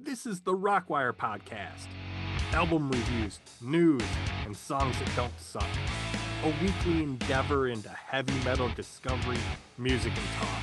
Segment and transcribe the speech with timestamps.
[0.00, 1.88] This is the Rockwire Podcast.
[2.52, 4.02] Album reviews, news,
[4.46, 5.66] and songs that don't suck.
[6.44, 9.38] A weekly endeavor into heavy metal discovery,
[9.76, 10.62] music, and talk.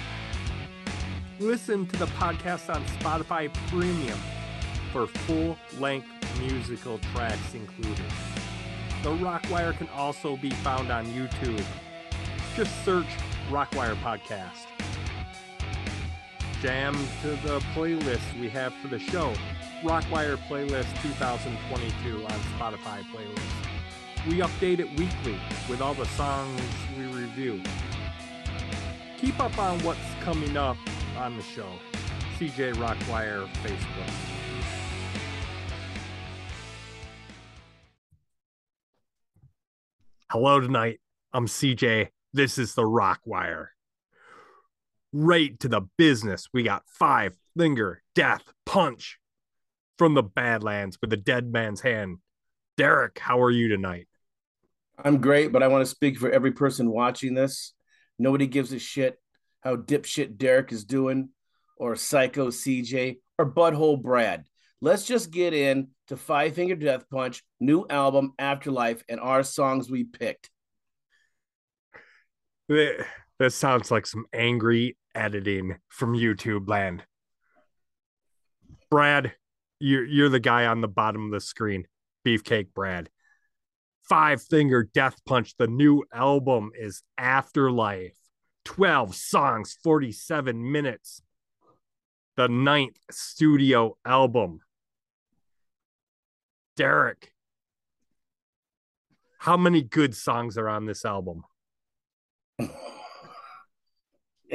[1.40, 4.18] Listen to the podcast on Spotify Premium
[4.94, 6.08] for full length
[6.40, 8.06] musical tracks included.
[9.04, 11.64] The Rockwire can also be found on YouTube.
[12.56, 13.08] Just search
[13.50, 14.66] Rockwire Podcast.
[16.62, 19.34] Jam to the playlist we have for the show
[19.84, 24.26] Rockwire Playlist 2022 on Spotify playlist.
[24.28, 26.62] We update it weekly with all the songs
[26.98, 27.62] we review.
[29.18, 30.78] Keep up on what's coming up
[31.18, 31.70] on the show.
[32.40, 34.10] CJ Rockwire Facebook.
[40.32, 41.00] Hello tonight.
[41.32, 42.10] I'm CJ.
[42.34, 43.68] This is the Rockwire.
[45.18, 46.50] Right to the business.
[46.54, 49.18] We got five finger death punch
[49.98, 52.18] from the Badlands with a dead man's hand.
[52.76, 54.10] Derek, how are you tonight?
[55.02, 57.74] I'm great, but I want to speak for every person watching this.
[58.20, 59.18] Nobody gives a shit
[59.62, 61.30] how dipshit Derek is doing,
[61.78, 64.44] or Psycho CJ, or Butthole Brad.
[64.82, 69.90] Let's just get in to Five Finger Death Punch, new album, Afterlife, and our songs
[69.90, 70.50] we picked.
[72.68, 77.04] That sounds like some angry editing from YouTube land.
[78.92, 79.34] Brad,
[79.80, 81.88] you're you're the guy on the bottom of the screen,
[82.26, 83.10] Beefcake Brad.
[84.08, 88.14] Five Finger Death Punch, the new album is Afterlife.
[88.66, 91.22] 12 songs, 47 minutes.
[92.36, 94.60] The ninth studio album.
[96.76, 97.32] Derek,
[99.40, 101.44] how many good songs are on this album?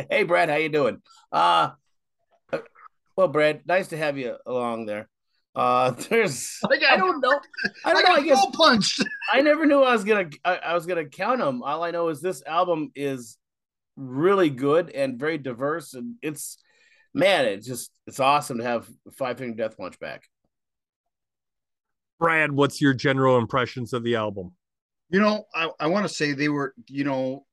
[0.09, 1.03] Hey Brad, how you doing?
[1.33, 1.71] Uh
[3.17, 5.09] well, Brad, nice to have you along there.
[5.55, 7.41] Uh there's I, got, I don't know.
[7.85, 8.15] I don't I know.
[8.15, 9.05] I got guess punched.
[9.33, 11.63] I never knew I was gonna I, I was gonna count them.
[11.63, 13.37] All I know is this album is
[13.97, 16.59] really good and very diverse, and it's
[17.13, 20.23] man, it's just it's awesome to have Five Finger Death Punch back.
[22.19, 24.53] Brad, what's your general impressions of the album?
[25.09, 27.47] You know, I, I want to say they were, you know,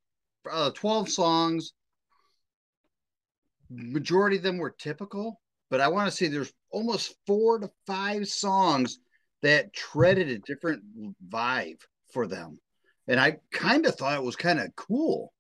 [0.50, 1.72] uh, 12 songs.
[3.70, 8.28] Majority of them were typical, but I want to say there's almost four to five
[8.28, 9.00] songs
[9.42, 10.84] that treaded a different
[11.30, 12.60] vibe for them.
[13.08, 15.34] And I kind of thought it was kind of cool.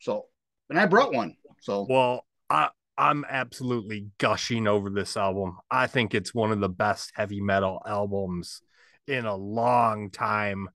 [0.00, 0.26] So,
[0.70, 1.36] and I brought one.
[1.60, 2.68] So, Well, I
[2.98, 5.58] I'm absolutely gushing over this album.
[5.70, 8.62] I think it's one of the best heavy metal albums
[9.06, 10.68] in a long time.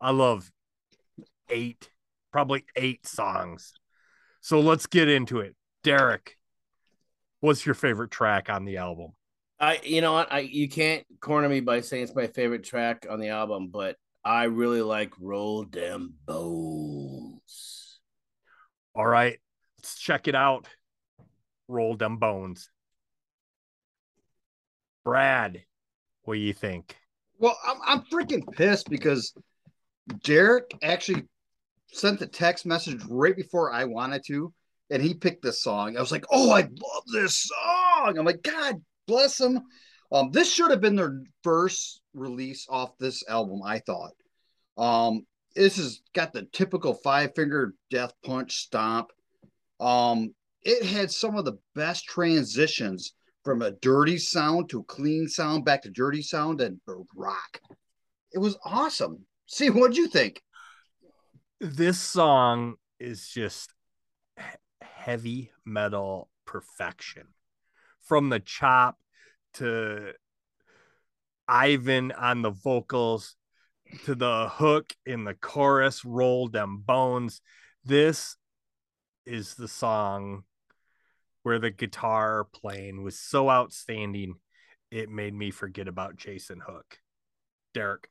[0.00, 0.50] I love
[1.50, 1.90] eight,
[2.32, 3.74] probably eight songs.
[4.46, 5.56] So let's get into it.
[5.82, 6.36] Derek,
[7.40, 9.10] what's your favorite track on the album?
[9.58, 13.08] I you know what I you can't corner me by saying it's my favorite track
[13.10, 17.98] on the album, but I really like Roll Them Bones.
[18.94, 19.36] All right,
[19.80, 20.68] let's check it out.
[21.66, 22.70] Roll them bones.
[25.04, 25.64] Brad,
[26.22, 26.96] what do you think?
[27.40, 29.34] well, I'm, I'm freaking pissed because
[30.22, 31.24] Derek actually
[31.92, 34.52] sent the text message right before I wanted to,
[34.90, 35.96] and he picked this song.
[35.96, 39.62] I was like, "Oh, I love this song!" I'm like, "God bless him."
[40.12, 43.62] Um, this should have been their first release off this album.
[43.64, 44.12] I thought.
[44.76, 49.10] Um, this has got the typical five finger death punch stomp.
[49.80, 53.14] Um, it had some of the best transitions
[53.44, 56.80] from a dirty sound to a clean sound back to dirty sound and
[57.14, 57.60] rock.
[58.32, 59.24] It was awesome.
[59.46, 60.42] See, what'd you think?
[61.60, 63.72] This song is just
[64.80, 67.28] heavy metal perfection.
[68.02, 68.98] From the chop
[69.54, 70.12] to
[71.48, 73.36] Ivan on the vocals
[74.04, 77.40] to the hook in the chorus roll them bones.
[77.84, 78.36] This
[79.24, 80.44] is the song
[81.42, 84.34] where the guitar playing was so outstanding
[84.90, 86.98] it made me forget about Jason Hook.
[87.74, 88.08] Derek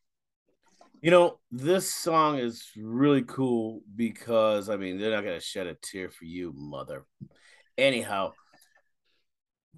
[1.01, 5.75] You know, this song is really cool because I mean they're not gonna shed a
[5.75, 7.05] tear for you, mother.
[7.77, 8.33] Anyhow,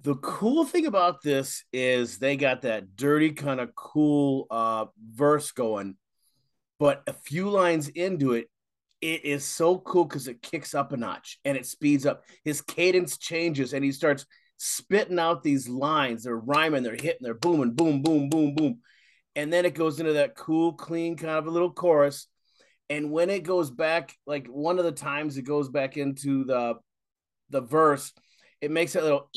[0.00, 5.50] the cool thing about this is they got that dirty kind of cool uh verse
[5.52, 5.96] going,
[6.78, 8.48] but a few lines into it,
[9.00, 12.22] it is so cool because it kicks up a notch and it speeds up.
[12.44, 14.24] His cadence changes and he starts
[14.56, 16.24] spitting out these lines.
[16.24, 18.80] They're rhyming, they're hitting, they're booming, boom, boom, boom, boom.
[19.36, 22.26] And then it goes into that cool, clean kind of a little chorus.
[22.90, 26.74] And when it goes back, like one of the times it goes back into the
[27.50, 28.12] the verse,
[28.60, 29.30] it makes that little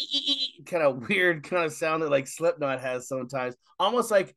[0.66, 4.36] kind of weird kind of sound that like Slipknot has sometimes, almost like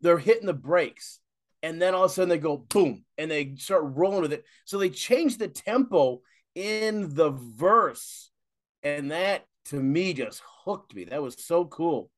[0.00, 1.20] they're hitting the brakes,
[1.62, 4.44] and then all of a sudden they go boom and they start rolling with it.
[4.64, 6.20] So they change the tempo
[6.54, 8.30] in the verse,
[8.82, 11.04] and that to me just hooked me.
[11.04, 12.10] That was so cool.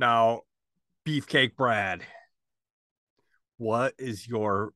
[0.00, 0.44] Now,
[1.06, 2.00] Beefcake Brad,
[3.58, 4.72] what is your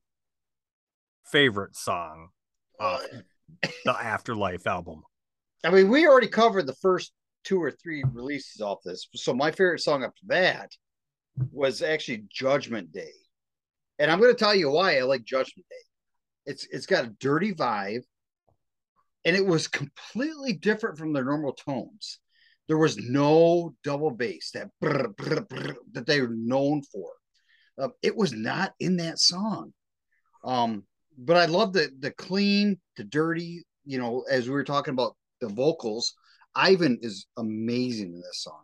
[1.23, 2.29] favorite song
[2.79, 3.01] off
[3.85, 5.01] the Afterlife album?
[5.63, 7.11] I mean, we already covered the first
[7.43, 9.07] two or three releases off this.
[9.15, 10.69] So my favorite song after that
[11.51, 13.09] was actually Judgment Day.
[13.97, 16.51] And I'm going to tell you why I like Judgment Day.
[16.51, 18.03] It's it's got a dirty vibe
[19.25, 22.19] and it was completely different from their normal tones.
[22.67, 27.11] There was no double bass that brr, brr, brr, that they were known for.
[27.77, 29.73] Uh, it was not in that song.
[30.43, 30.83] Um,
[31.17, 33.63] but I love the the clean, the dirty.
[33.85, 36.13] You know, as we were talking about the vocals,
[36.55, 38.63] Ivan is amazing in this song.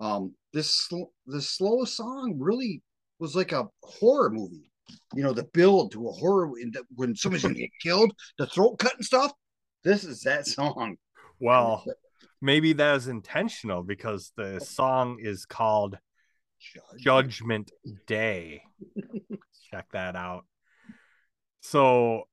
[0.00, 2.82] Um, this sl- the slow song really
[3.18, 4.70] was like a horror movie.
[5.14, 6.50] You know, the build to a horror
[6.94, 9.32] when somebody's gonna get killed, the throat cut and stuff.
[9.82, 10.96] This is that song.
[11.40, 11.84] Well,
[12.40, 15.98] maybe that is intentional because the song is called
[16.98, 17.70] Judgment
[18.06, 18.62] Day.
[19.70, 20.44] Check that out.
[21.60, 22.24] So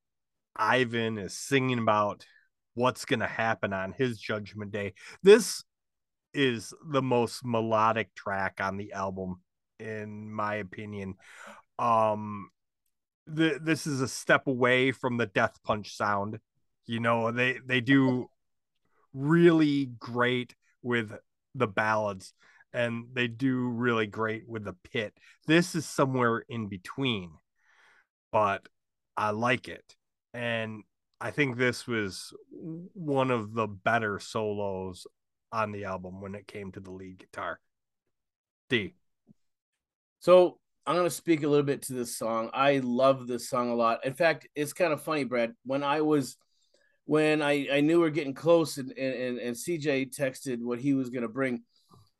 [0.54, 2.24] Ivan is singing about
[2.74, 4.94] what's going to happen on his judgment day.
[5.22, 5.62] This
[6.34, 9.40] is the most melodic track on the album
[9.78, 11.14] in my opinion.
[11.78, 12.50] Um
[13.26, 16.38] the, this is a step away from the death punch sound.
[16.86, 18.28] You know, they they do
[19.14, 21.12] really great with
[21.54, 22.32] the ballads
[22.72, 25.12] and they do really great with the pit.
[25.46, 27.32] This is somewhere in between.
[28.30, 28.66] But
[29.16, 29.84] I like it.
[30.32, 30.82] And
[31.20, 32.32] I think this was
[32.94, 35.06] one of the better solos
[35.52, 37.60] on the album when it came to the lead guitar.
[38.70, 38.94] D.
[40.20, 42.50] So I'm going to speak a little bit to this song.
[42.54, 44.06] I love this song a lot.
[44.06, 45.52] In fact, it's kind of funny, Brad.
[45.66, 46.38] When I was,
[47.04, 50.94] when I, I knew we are getting close and, and, and CJ texted what he
[50.94, 51.62] was going to bring,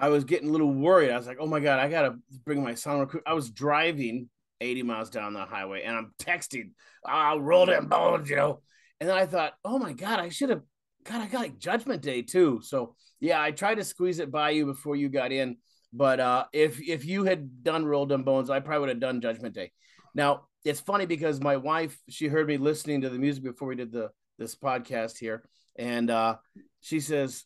[0.00, 1.10] I was getting a little worried.
[1.10, 3.08] I was like, oh my God, I got to bring my song.
[3.26, 4.28] I was driving
[4.60, 6.70] 80 miles down the highway and I'm texting,
[7.04, 8.60] I'll roll them bones, you know.
[9.00, 10.62] And then I thought, oh my God, I should have,
[11.04, 12.60] God, I got like Judgment Day too.
[12.62, 15.56] So yeah, I tried to squeeze it by you before you got in.
[15.92, 19.20] But uh, if if you had done Roll Them Bones, I probably would have done
[19.20, 19.72] Judgment Day.
[20.14, 23.76] Now it's funny because my wife she heard me listening to the music before we
[23.76, 25.44] did the this podcast here,
[25.76, 26.36] and uh,
[26.80, 27.44] she says,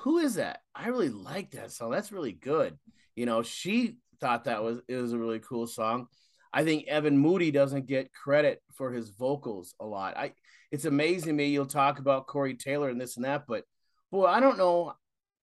[0.00, 0.60] "Who is that?
[0.74, 1.90] I really like that song.
[1.90, 2.78] That's really good."
[3.16, 6.08] You know, she thought that was it was a really cool song.
[6.52, 10.16] I think Evan Moody doesn't get credit for his vocals a lot.
[10.16, 10.32] I
[10.70, 11.48] it's amazing me.
[11.48, 13.64] You'll talk about Corey Taylor and this and that, but
[14.10, 14.94] boy, I don't know.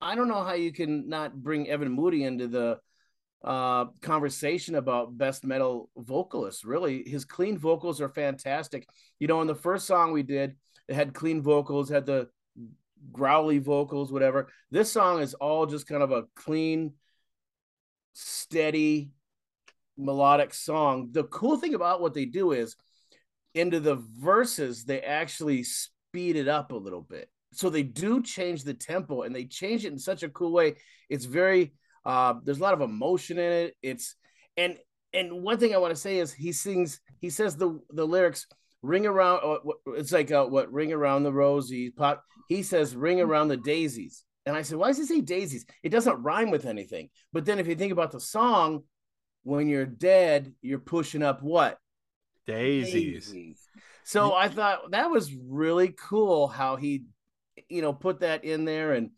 [0.02, 2.80] I don't know how you can not bring Evan Moody into the
[3.44, 6.66] uh, conversation about best metal vocalists.
[6.66, 8.88] Really, his clean vocals are fantastic.
[9.20, 10.56] You know, in the first song we did,
[10.88, 12.30] it had clean vocals, had the
[13.12, 14.50] growly vocals, whatever.
[14.72, 16.94] This song is all just kind of a clean,
[18.14, 19.12] steady
[19.98, 21.10] melodic song.
[21.12, 22.76] The cool thing about what they do is
[23.54, 27.30] into the verses, they actually speed it up a little bit.
[27.54, 30.76] So they do change the tempo and they change it in such a cool way.
[31.10, 31.74] It's very
[32.06, 33.76] uh there's a lot of emotion in it.
[33.82, 34.16] It's
[34.58, 34.78] and
[35.14, 38.48] and one thing I want to say is he sings he says the the lyrics
[38.84, 43.20] ring around uh, it's like uh, what ring around the rosy pop he says ring
[43.20, 46.66] around the daisies and i said why does he say daisies it doesn't rhyme with
[46.66, 48.84] anything but then if you think about the song
[49.44, 51.78] when you're dead, you're pushing up what?
[52.48, 53.28] Daisies.
[53.32, 53.60] Daisies.
[54.06, 57.06] So I thought that was really cool how he,
[57.70, 58.94] you know, put that in there.
[58.94, 59.12] And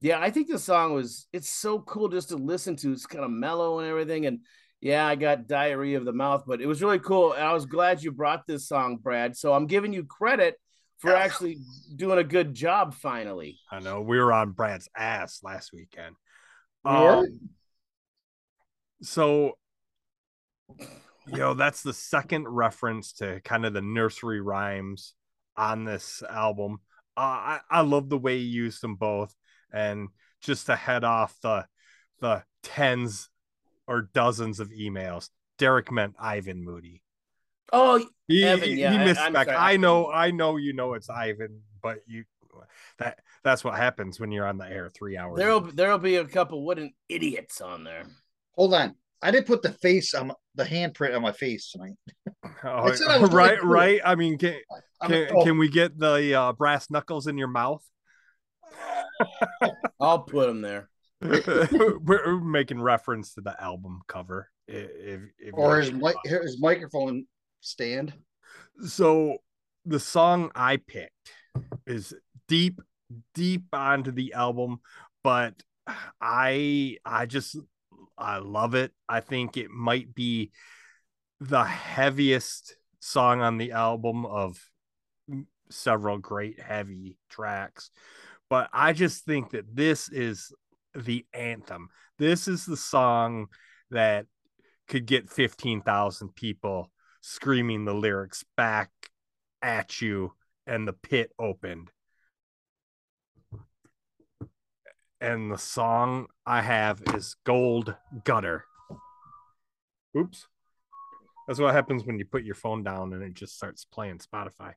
[0.00, 2.92] yeah, I think the song was, it's so cool just to listen to.
[2.92, 4.26] It's kind of mellow and everything.
[4.26, 4.40] And
[4.84, 7.32] yeah, I got diarrhea of the mouth, but it was really cool.
[7.32, 9.34] And I was glad you brought this song, Brad.
[9.34, 10.56] So I'm giving you credit
[10.98, 11.56] for actually
[11.96, 13.56] doing a good job finally.
[13.72, 16.16] I know we were on Brad's ass last weekend.
[16.84, 17.40] Um,
[19.00, 19.56] so
[20.68, 25.14] you know that's the second reference to kind of the nursery rhymes
[25.56, 26.80] on this album
[27.16, 29.34] uh, I, I love the way you used them both
[29.72, 30.08] and
[30.42, 31.64] just to head off the
[32.20, 33.30] the tens
[33.86, 37.02] or dozens of emails derek meant ivan moody
[37.72, 41.62] oh he, Evan, yeah, he missed I, I know i know you know it's ivan
[41.82, 42.24] but you
[42.98, 46.24] that that's what happens when you're on the air three hours there'll there'll be a
[46.24, 48.04] couple wooden idiots on there
[48.52, 51.96] hold on I didn't put the face on the handprint on my face tonight.
[52.66, 52.90] Oh,
[53.28, 54.00] right, right.
[54.04, 54.56] I mean, can,
[55.00, 57.82] I mean, Can, oh, can we get the uh, brass knuckles in your mouth?
[60.00, 60.88] I'll put them there.
[61.20, 64.50] we're, making reference to the album cover.
[64.66, 67.26] If, if or his mic, his microphone
[67.60, 68.12] stand.
[68.86, 69.38] so
[69.84, 71.32] the song I picked
[71.86, 72.14] is
[72.48, 72.80] deep,
[73.34, 74.80] deep onto the album,
[75.22, 75.54] but
[76.20, 77.56] I I just
[78.16, 78.92] I love it.
[79.08, 80.52] I think it might be
[81.40, 84.58] the heaviest song on the album of
[85.70, 87.90] several great heavy tracks.
[88.48, 90.52] But I just think that this is
[90.94, 91.88] the anthem.
[92.18, 93.46] This is the song
[93.90, 94.26] that
[94.88, 98.90] could get 15,000 people screaming the lyrics back
[99.62, 100.32] at you
[100.66, 101.90] and the pit opened.
[105.20, 108.66] And the song I have is Gold Gutter.
[110.16, 110.46] Oops.
[111.46, 114.74] That's what happens when you put your phone down and it just starts playing Spotify.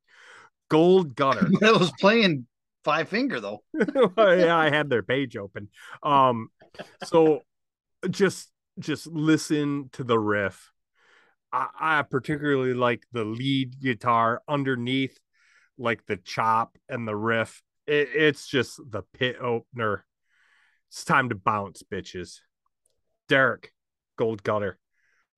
[0.70, 1.48] Gold Gutter.
[1.62, 2.48] it was playing
[2.88, 3.64] five finger though.
[4.18, 5.68] yeah, I had their page open.
[6.02, 6.48] Um,
[7.04, 7.42] so
[8.10, 10.72] just just listen to the riff.
[11.52, 15.20] I, I particularly like the lead guitar underneath,
[15.78, 17.62] like the chop and the riff.
[17.86, 20.06] It, it's just the pit opener.
[20.90, 22.40] It's time to bounce, bitches.
[23.28, 23.74] Derek,
[24.18, 24.80] Gold Gutter.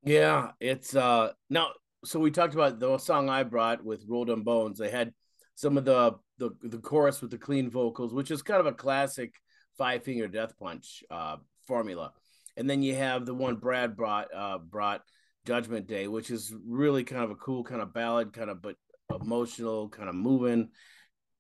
[0.04, 1.70] Yeah, it's uh now.
[2.06, 4.78] So we talked about the song I brought with Rolled on Bones.
[4.78, 5.14] They had
[5.56, 8.74] some of the the the chorus with the clean vocals, which is kind of a
[8.74, 9.36] classic
[9.78, 12.14] Five Finger Death Punch uh, formula.
[12.58, 15.02] And then you have the one Brad brought uh, brought
[15.46, 18.76] Judgment Day, which is really kind of a cool kind of ballad, kind of but
[19.10, 20.70] emotional, kind of moving.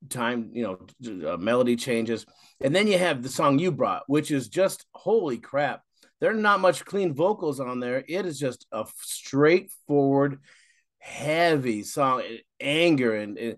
[0.08, 2.26] Time, you know, uh, melody changes,
[2.62, 5.84] and then you have the song you brought, which is just holy crap
[6.20, 8.04] there are not much clean vocals on there.
[8.08, 10.40] It is just a straightforward,
[11.00, 12.24] heavy song,
[12.60, 13.58] anger and, and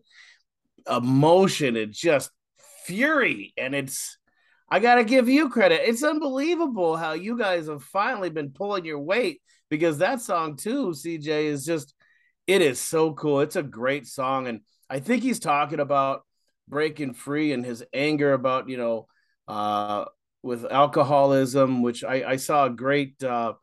[0.89, 2.31] emotion and just
[2.85, 3.53] fury.
[3.57, 4.17] And it's,
[4.69, 5.81] I got to give you credit.
[5.83, 10.87] It's unbelievable how you guys have finally been pulling your weight because that song, too,
[10.87, 11.93] CJ, is just,
[12.47, 13.41] it is so cool.
[13.41, 14.47] It's a great song.
[14.47, 16.21] And I think he's talking about
[16.67, 19.07] breaking free and his anger about, you know,
[19.47, 20.05] uh,
[20.43, 23.53] with alcoholism, which I, I saw a great uh,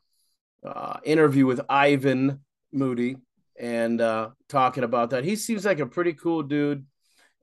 [0.65, 2.41] uh, interview with Ivan
[2.73, 3.17] Moody
[3.59, 5.25] and uh, talking about that.
[5.25, 6.87] He seems like a pretty cool dude.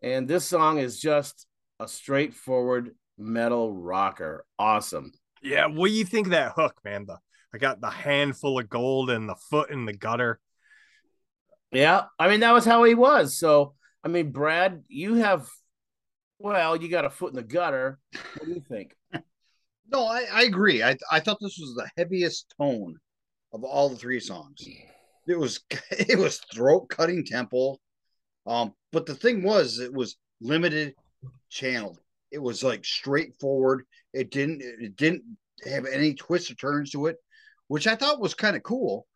[0.06, 1.48] And this song is just
[1.80, 4.46] a straightforward metal rocker.
[4.60, 5.12] Awesome.
[5.42, 7.08] Yeah, what do you think of that hook, man?
[7.08, 7.18] The
[7.52, 10.40] I got the handful of gold and the foot in the gutter.
[11.72, 12.04] Yeah.
[12.20, 13.36] I mean, that was how he was.
[13.36, 15.48] So, I mean, Brad, you have,
[16.38, 17.98] well, you got a foot in the gutter.
[18.12, 18.96] What do you think?
[19.88, 20.82] No, I, I agree.
[20.82, 22.98] I I thought this was the heaviest tone
[23.54, 24.68] of all the three songs.
[25.28, 25.60] It was
[25.92, 27.78] it was throat cutting tempo.
[28.46, 30.94] Um, but the thing was, it was limited
[31.50, 32.00] channeled.
[32.32, 33.86] It was like straightforward.
[34.14, 35.24] It didn't it didn't
[35.66, 37.18] have any twists or turns to it,
[37.68, 39.08] which I thought was kind of cool.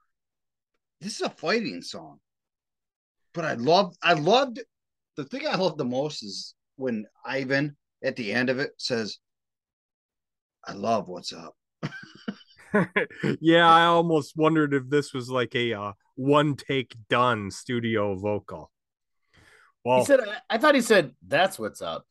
[1.02, 2.20] This is a fighting song,
[3.34, 4.60] but I loved I loved
[5.16, 9.18] the thing I loved the most is when Ivan at the end of it says,
[10.66, 11.56] "I love what's up."
[13.42, 18.72] yeah, I almost wondered if this was like a uh, one take done studio vocal.
[19.86, 22.06] Well, He said, I, I thought he said, that's what's up.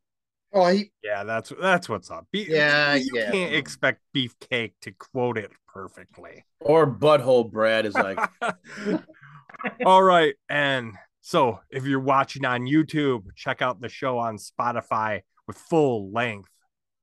[0.52, 2.26] Oh, he yeah, that's that's what's up.
[2.32, 3.30] Be- Yeah, you yeah.
[3.30, 6.46] can't expect Beefcake to quote it perfectly.
[6.60, 8.18] Or butthole Brad is like,
[9.84, 15.20] All right, and so if you're watching on YouTube, check out the show on Spotify
[15.46, 16.48] with full length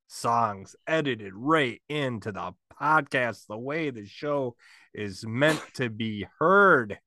[0.08, 4.56] songs edited right into the podcast the way the show
[4.94, 6.98] is meant to be heard.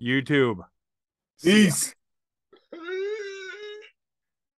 [0.00, 0.60] YouTube.
[1.38, 1.64] See ya.
[1.66, 1.94] peace.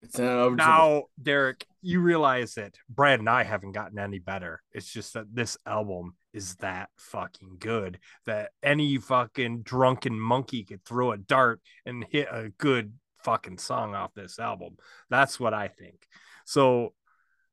[0.03, 3.99] It's not over to the- Now, Derek, you realize that Brad and I haven't gotten
[3.99, 4.61] any better.
[4.71, 10.83] It's just that this album is that fucking good that any fucking drunken monkey could
[10.85, 14.77] throw a dart and hit a good fucking song off this album.
[15.09, 16.07] That's what I think.
[16.45, 16.93] So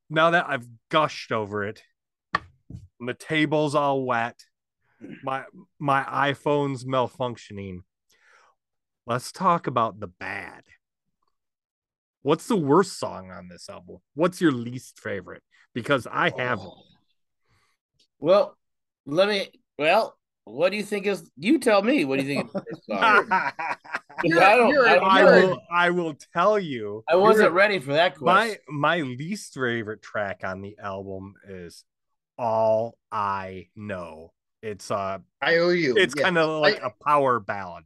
[0.09, 1.83] now that I've gushed over it,
[2.33, 4.39] and the table's all wet,
[5.23, 5.45] my
[5.79, 7.79] my iPhone's malfunctioning.
[9.09, 10.61] Let's talk about the bad.
[12.21, 13.97] What's the worst song on this album?
[14.13, 15.41] What's your least favorite?
[15.73, 16.83] Because I have Oh.
[18.19, 18.55] Well,
[19.07, 19.47] let me,
[19.79, 22.85] well, what do you think is, you tell me, what do you think of this
[22.85, 23.27] song?
[23.31, 23.53] I
[24.21, 28.15] don't, you're- I, don't you're- will I will tell you I wasn't ready for that
[28.17, 28.57] question.
[28.69, 31.83] my my least favorite track on the album is
[32.37, 34.33] All I Know.
[34.61, 35.95] It's uh I owe you.
[35.97, 36.23] it's Yeah.
[36.23, 37.85] kind of like a power ballad.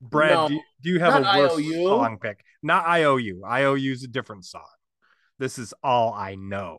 [0.00, 1.84] Brad, No, do, you, do you have a not worse IOU.
[1.84, 2.44] song pick?
[2.62, 3.42] Not IOU.
[3.44, 4.62] IOU is a different song.
[5.38, 6.78] This is all I know.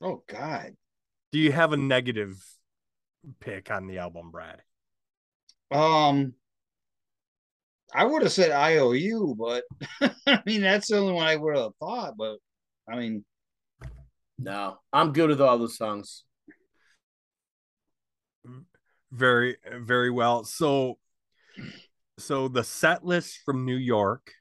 [0.00, 0.74] Oh God.
[1.32, 2.42] Do you have a negative
[3.40, 4.62] pick on the album, Brad?
[5.70, 6.34] Um,
[7.92, 9.64] I would have said IOU, but
[10.26, 12.14] I mean that's the only one I would have thought.
[12.16, 12.38] But
[12.88, 13.24] I mean,
[14.38, 16.24] No, I'm good with all the songs.
[19.10, 20.44] Very, very well.
[20.44, 20.98] So,
[22.18, 24.32] so the set list from New York.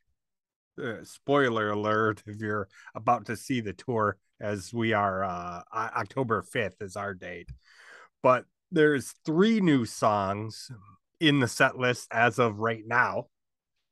[0.81, 2.21] Uh, spoiler alert!
[2.27, 7.15] If you're about to see the tour, as we are, uh, October fifth is our
[7.15, 7.49] date.
[8.21, 10.69] But there's three new songs
[11.19, 13.27] in the set list as of right now.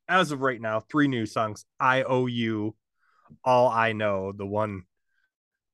[0.07, 1.65] As of right now, three new songs.
[1.79, 2.75] I owe you,
[3.43, 4.83] all I know, the one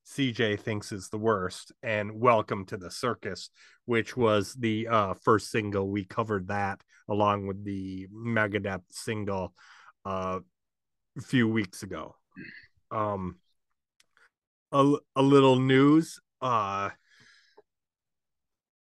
[0.07, 3.49] CJ thinks is the worst, and Welcome to the Circus,
[3.85, 5.89] which was the uh, first single.
[5.89, 9.53] We covered that along with the Megadeth single
[10.05, 10.39] uh,
[11.17, 12.15] a few weeks ago.
[12.89, 13.37] Um,
[14.71, 16.19] a, a little news.
[16.41, 16.89] Uh,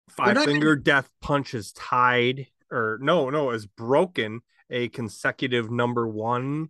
[0.10, 6.70] Five Finger Death Punch is tied, or no, no, is broken a consecutive number one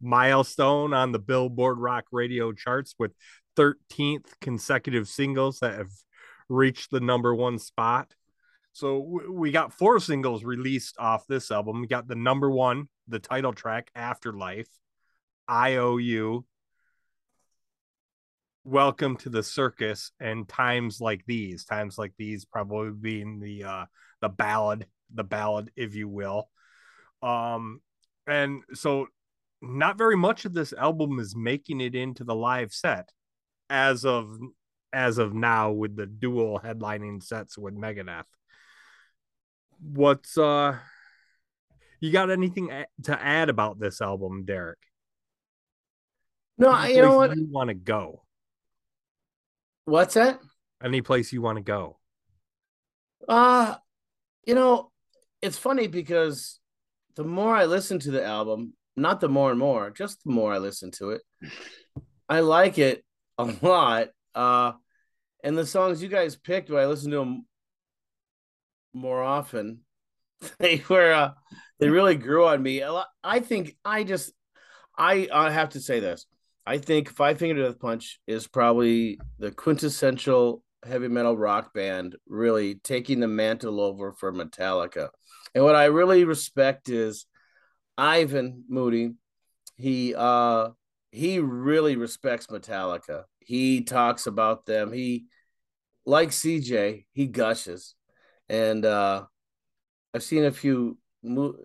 [0.00, 3.12] milestone on the Billboard Rock Radio charts with
[3.56, 5.90] 13th consecutive singles that have
[6.48, 8.14] reached the number one spot.
[8.72, 11.80] So we got four singles released off this album.
[11.80, 14.68] We got the number one, the title track, Afterlife,
[15.50, 16.44] IOU,
[18.66, 21.66] Welcome to the Circus, and Times Like These.
[21.66, 23.84] Times Like These probably being the uh
[24.22, 26.48] the ballad, the ballad, if you will.
[27.22, 27.80] Um,
[28.26, 29.08] and so
[29.60, 33.10] not very much of this album is making it into the live set
[33.74, 34.38] as of
[34.92, 38.22] as of now with the dual headlining sets with Megadeth.
[39.80, 40.78] What's uh
[42.00, 42.70] you got anything
[43.02, 44.78] to add about this album, Derek?
[46.56, 47.36] No, I- you know what?
[47.36, 48.22] You want to go?
[49.86, 50.38] What's that?
[50.82, 51.98] Any place you want to go?
[53.28, 53.74] Uh,
[54.46, 54.92] you know,
[55.42, 56.60] it's funny because
[57.16, 60.52] the more I listen to the album, not the more and more, just the more
[60.52, 61.22] I listen to it,
[62.28, 63.04] I like it
[63.38, 64.08] a lot.
[64.34, 64.72] Uh,
[65.42, 67.46] and the songs you guys picked, I listen to them
[68.92, 69.80] more often,
[70.58, 71.30] they were uh,
[71.78, 72.82] they really grew on me.
[73.22, 74.32] I think I just
[74.96, 76.26] I I have to say this.
[76.66, 82.76] I think Five Finger Death Punch is probably the quintessential heavy metal rock band, really
[82.76, 85.08] taking the mantle over for Metallica.
[85.54, 87.26] And what I really respect is
[87.98, 89.14] Ivan Moody.
[89.76, 90.70] He uh
[91.14, 93.22] he really respects Metallica.
[93.38, 94.92] He talks about them.
[94.92, 95.26] He
[96.04, 97.94] like CJ, he gushes.
[98.48, 99.24] And uh
[100.12, 101.56] I've seen a few mo-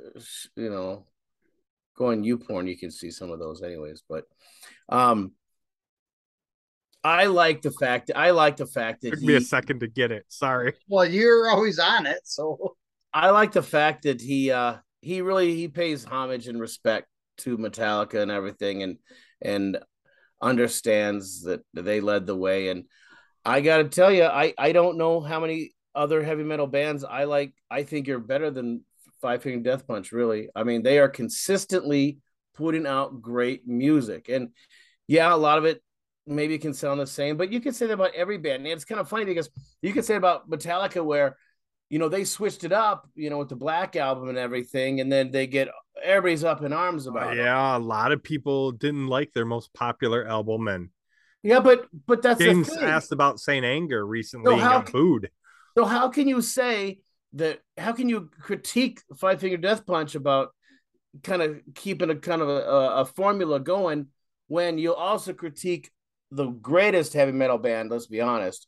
[0.55, 1.07] you know
[1.97, 4.25] go on YouPorn, you can see some of those anyways, but
[4.87, 5.31] um
[7.03, 9.79] I like the fact that I like the fact that Took he, me a second
[9.79, 10.25] to get it.
[10.27, 10.73] Sorry.
[10.87, 12.75] well, you're always on it, so
[13.11, 17.07] I like the fact that he uh he really he pays homage and respect
[17.39, 18.97] to Metallica and everything and
[19.41, 19.77] and
[20.41, 22.69] understands that they led the way.
[22.69, 22.85] And
[23.45, 27.03] I got to tell you I I don't know how many other heavy metal bands
[27.03, 28.83] I like I think you're better than
[29.21, 30.49] Five Finger Death Punch really.
[30.55, 32.19] I mean they are consistently
[32.55, 34.29] putting out great music.
[34.29, 34.49] And
[35.07, 35.81] yeah a lot of it
[36.27, 38.63] maybe can sound the same but you can say that about every band.
[38.63, 39.49] And it's kind of funny because
[39.81, 41.37] you can say about Metallica where
[41.89, 45.11] you know, they switched it up, you know, with the Black album and everything, and
[45.11, 45.69] then they get
[46.03, 47.45] everybody's up in arms uh, about it.
[47.45, 50.89] yeah, a lot of people didn't like their most popular album, and
[51.43, 52.87] Yeah, but but that's James the thing.
[52.87, 54.93] asked about Saint Anger recently So and how c-
[55.77, 57.01] So how can you say
[57.33, 57.61] that?
[57.77, 60.53] How can you critique Five Finger Death Punch about
[61.23, 64.07] kind of keeping a kind of a, a, a formula going
[64.47, 65.91] when you'll also critique
[66.31, 67.91] the greatest heavy metal band?
[67.91, 68.67] Let's be honest,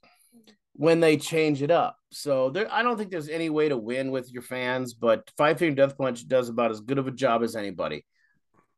[0.73, 1.97] when they change it up.
[2.11, 5.59] So there, I don't think there's any way to win with your fans, but Five
[5.59, 8.05] Finger Death Punch does about as good of a job as anybody.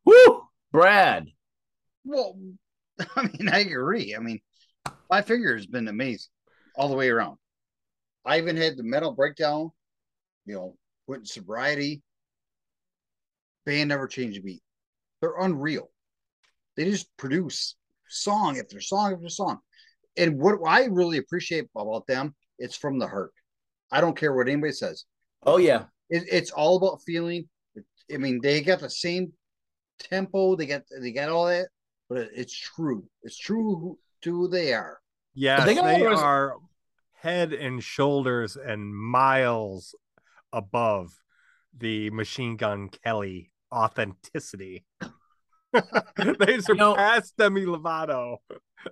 [0.06, 1.28] Woo, Brad.
[2.04, 2.38] well,
[3.16, 4.16] I mean, I agree.
[4.16, 4.40] I mean,
[5.10, 6.30] Five figure has been amazing
[6.76, 7.38] all the way around.
[8.26, 9.72] I even had the metal breakdown,
[10.46, 10.76] you know,
[11.08, 12.02] went in sobriety.
[13.66, 14.62] Band never changed a beat.
[15.22, 15.90] They're unreal.
[16.76, 17.76] They just produce
[18.10, 19.60] song after song after song.
[20.18, 23.32] And what I really appreciate about them, it's from the heart.
[23.92, 25.06] I don't care what anybody says.
[25.46, 27.48] Oh yeah, It, it's all about feeling.
[28.14, 29.34] I mean, they got the same
[30.00, 30.56] tempo.
[30.56, 31.68] They got they got all that,
[32.10, 33.06] but it, it's true.
[33.24, 35.00] It's true to who they are.
[35.34, 36.56] Yeah, they they, got res- are
[37.14, 39.96] head and shoulders and miles
[40.52, 41.20] above
[41.76, 44.86] the Machine Gun Kelly authenticity.
[46.40, 48.38] they surpassed know, Demi Lovato.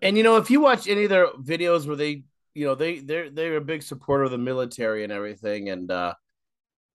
[0.01, 2.99] And you know, if you watch any of their videos where they, you know, they
[2.99, 6.13] they're they're a big supporter of the military and everything, and uh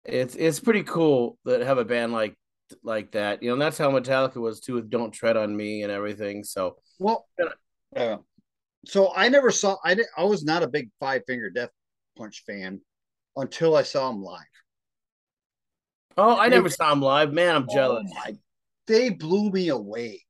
[0.05, 2.35] it's it's pretty cool that have a band like
[2.83, 3.41] like that.
[3.41, 6.43] You know, and that's how Metallica was too with "Don't Tread on Me" and everything.
[6.43, 7.27] So well,
[7.95, 8.17] uh,
[8.85, 9.77] so I never saw.
[9.83, 11.71] I did, I was not a big Five Finger Death
[12.17, 12.81] Punch fan
[13.35, 14.41] until I saw them live.
[16.17, 17.33] Oh, I never saw them live.
[17.33, 18.11] Man, I'm oh jealous.
[18.13, 18.35] My,
[18.87, 20.21] they blew me away.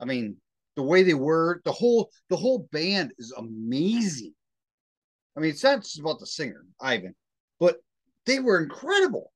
[0.00, 0.36] I mean,
[0.76, 4.34] the way they were, the whole the whole band is amazing.
[5.36, 7.14] I mean, it's not just about the singer Ivan,
[7.60, 7.76] but
[8.26, 9.32] they were incredible.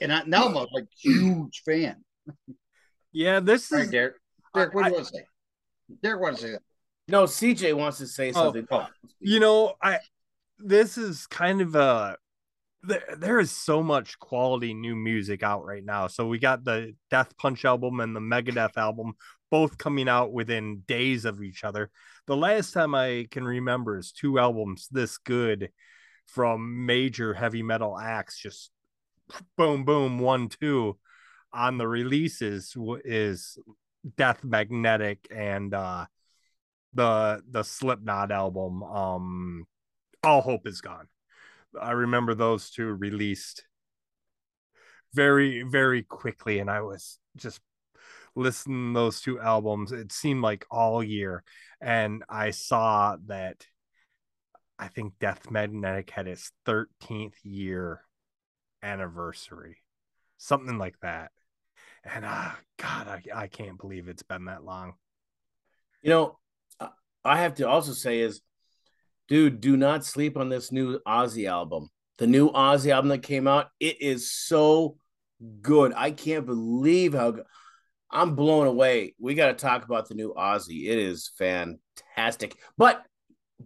[0.00, 2.04] And I, now I'm a like huge fan.
[3.12, 4.16] Yeah, this is Derek.
[4.54, 5.24] Derek, what do you want to say?
[6.02, 6.62] Derek wants to say that.
[7.08, 8.66] No, CJ wants to say oh, something.
[8.70, 8.86] Oh,
[9.20, 9.98] you know, I
[10.58, 12.16] this is kind of a
[12.86, 16.06] there, there is so much quality new music out right now.
[16.06, 19.14] So we got the Death Punch album and the Megadeth album
[19.50, 21.90] both coming out within days of each other.
[22.26, 25.70] The last time I can remember is two albums this good
[26.26, 28.70] from major heavy metal acts just
[29.58, 30.96] boom boom one two
[31.52, 33.58] on the releases is
[34.16, 36.06] Death Magnetic and uh
[36.94, 39.66] the the Slipknot album um
[40.22, 41.08] All Hope is Gone
[41.80, 43.64] I remember those two released
[45.12, 47.60] very, very quickly, and I was just
[48.34, 49.92] listening those two albums.
[49.92, 51.42] It seemed like all year,
[51.80, 53.66] and I saw that.
[54.76, 58.00] I think Death Magnetic had its 13th year
[58.82, 59.76] anniversary,
[60.36, 61.30] something like that.
[62.04, 64.94] And uh, God, I, I can't believe it's been that long.
[66.02, 66.38] You know,
[67.24, 68.42] I have to also say is
[69.28, 71.88] dude, do not sleep on this new Ozzy album.
[72.18, 74.96] The new Ozzy album that came out, it is so
[75.60, 75.92] good.
[75.96, 77.36] I can't believe how.
[78.10, 79.16] I'm blown away.
[79.18, 80.88] We got to talk about the new Ozzy.
[80.88, 82.56] It is fantastic.
[82.78, 83.04] But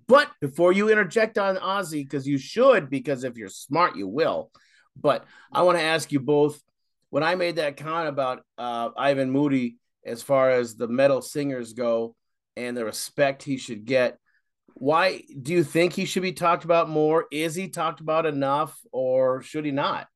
[0.07, 4.51] but before you interject on Ozzy, because you should, because if you're smart, you will.
[4.97, 6.63] But I want to ask you both.
[7.11, 11.73] When I made that comment about uh, Ivan Moody, as far as the metal singers
[11.73, 12.15] go,
[12.57, 14.19] and the respect he should get,
[14.79, 17.27] why do you think he should be talked about more?
[17.33, 20.07] Is he talked about enough or should he not?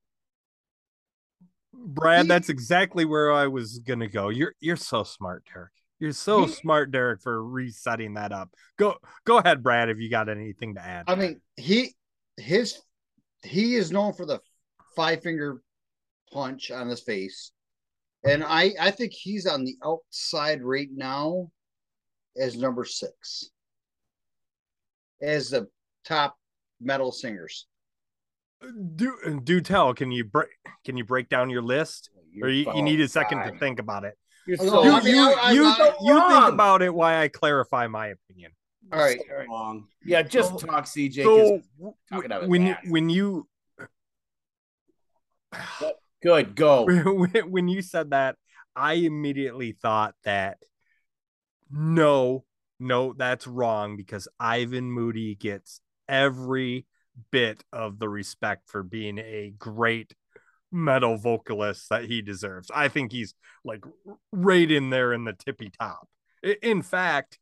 [1.72, 4.28] Brad, that's exactly where I was gonna go.
[4.28, 5.72] You're you're so smart, Derek.
[5.98, 8.50] You're so he, smart, Derek, for resetting that up.
[8.78, 11.04] Go go ahead, Brad, if you got anything to add.
[11.08, 11.94] I mean, he
[12.36, 12.80] his
[13.42, 14.40] he is known for the
[14.94, 15.62] five finger
[16.32, 17.50] punch on his face.
[18.24, 21.50] And I I think he's on the outside right now
[22.36, 23.50] as number six
[25.22, 25.68] as the
[26.04, 26.36] top
[26.80, 27.66] metal singers.
[28.94, 29.94] Do do tell.
[29.94, 30.48] Can you break?
[30.84, 33.52] Can you break down your list, You're or you, you, need a second God.
[33.52, 34.16] to think about it?
[34.46, 35.64] You're oh, so, you, I mean, you, I, I, you,
[36.02, 38.52] you think about it Why I clarify my opinion.
[38.92, 39.48] All right, so all right.
[39.48, 39.88] Wrong.
[40.04, 41.22] Yeah, just so, talk, CJ.
[41.24, 41.62] So
[42.46, 43.48] when when you
[46.22, 46.86] good go
[47.48, 48.36] when you said that,
[48.76, 50.58] I immediately thought that
[51.70, 52.44] no,
[52.82, 56.86] no, that's wrong because Ivan Moody gets every
[57.30, 60.14] bit of the respect for being a great
[60.70, 62.70] metal vocalist that he deserves.
[62.74, 63.84] I think he's like
[64.32, 66.08] right in there in the tippy top.
[66.62, 67.38] In fact,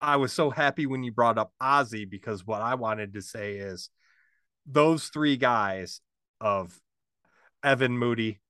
[0.00, 3.56] I was so happy when you brought up Ozzy because what I wanted to say
[3.56, 3.90] is
[4.66, 6.00] those three guys
[6.40, 6.78] of
[7.62, 8.40] Evan Moody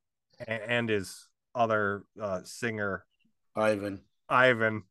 [0.47, 3.05] and his other uh, singer
[3.57, 4.83] Ivan Ivan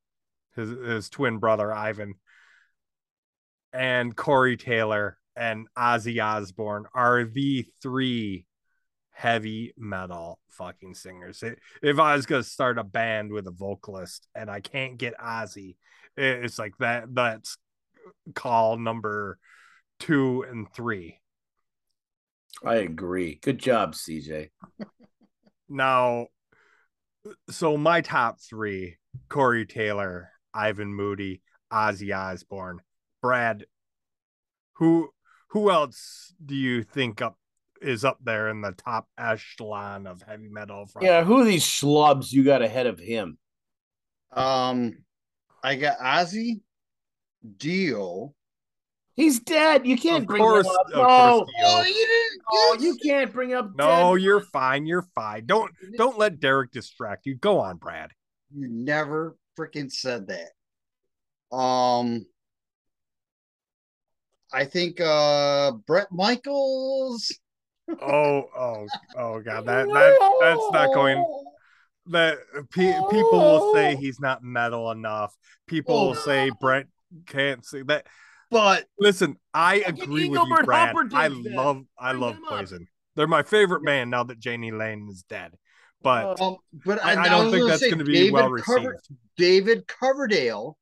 [0.56, 2.16] his his twin brother Ivan,
[3.72, 8.46] and Corey Taylor and Ozzy Osbourne are the three
[9.12, 11.44] heavy metal fucking singers.
[11.82, 15.76] If I was gonna start a band with a vocalist and I can't get Ozzy,
[16.18, 17.14] it's like that.
[17.14, 17.58] That's
[18.36, 19.38] call number
[20.00, 21.20] two and three.
[22.64, 23.40] I agree.
[23.42, 24.50] Good job, CJ.
[25.70, 26.28] now,
[27.50, 28.98] so my top three:
[29.30, 32.80] Corey Taylor, Ivan Moody, Ozzy Osbourne,
[33.22, 33.66] Brad.
[34.74, 35.10] Who
[35.50, 37.38] who else do you think up
[37.82, 40.88] is up there in the top echelon of heavy metal?
[40.88, 41.04] From?
[41.04, 43.38] Yeah, who are these schlubs you got ahead of him?
[44.32, 44.98] Um,
[45.64, 46.62] I got Ozzy,
[47.58, 48.34] Dio.
[49.16, 49.86] He's dead.
[49.86, 50.88] You can't of bring course, him up.
[50.90, 52.42] No, oh, you didn't.
[52.52, 53.72] Oh, you can't bring up.
[53.76, 54.24] No, dead.
[54.24, 54.88] you're fine.
[54.88, 55.46] You're fine.
[55.46, 57.36] Don't don't let Derek distract you.
[57.36, 58.10] Go on, Brad.
[58.56, 61.56] You never freaking said that.
[61.56, 62.26] Um,
[64.52, 67.32] I think uh Bret Michaels.
[68.02, 68.88] Oh, oh,
[69.18, 69.66] oh God!
[69.66, 71.26] That that that's not going.
[72.08, 72.38] That
[72.72, 75.36] pe- people will say he's not metal enough.
[75.68, 76.08] People Oh.
[76.08, 76.88] will say Bret
[77.28, 78.08] can't sing that.
[78.52, 80.96] But Listen, I agree with you, Brad.
[81.14, 82.38] I love, I love.
[82.48, 82.88] Poison.
[83.16, 85.54] They're my favorite band now that Jani Lane is dead.
[86.04, 88.34] But Oh, um, but I, I was don't think gonna that's going to be David
[88.34, 88.66] well received.
[88.78, 89.00] Cover-
[89.38, 90.78] David Coverdale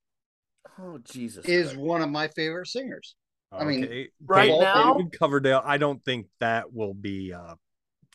[0.80, 1.46] oh Jesus!
[1.46, 1.80] is Christ.
[1.80, 3.16] one of my favorite singers.
[3.52, 5.62] I mean, Okay, right Dave- now- David Coverdale.
[5.64, 7.56] I don't think that will be uh,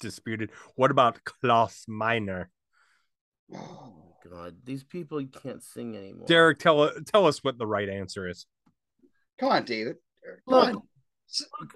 [0.00, 0.50] disputed.
[0.74, 2.46] What about Klaus Meine?
[3.54, 3.92] Oh
[4.24, 6.26] my God, these people can't sing anymore.
[6.26, 8.46] Derek, tell tell us what the right answer is.
[9.38, 9.96] Come on, David.
[10.48, 10.82] Come Look, on.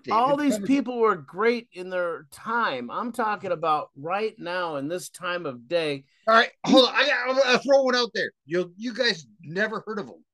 [0.05, 0.67] David all these Coverdale.
[0.77, 2.91] people were great in their time.
[2.91, 6.05] I'm talking about right now in this time of day.
[6.27, 6.95] All right, hold on.
[6.95, 7.29] I got.
[7.29, 8.31] I'm gonna throw one out there.
[8.47, 10.25] You you guys never heard of him?